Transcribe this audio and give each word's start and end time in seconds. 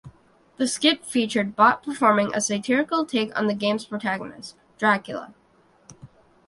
The 0.57 0.67
skit 0.67 1.05
featured 1.05 1.55
Botte 1.55 1.83
performing 1.83 2.33
a 2.33 2.41
satirical 2.41 3.05
take 3.05 3.37
on 3.37 3.45
the 3.45 3.53
game's 3.53 3.85
protagonist, 3.85 4.55
Dracula. 4.79 5.35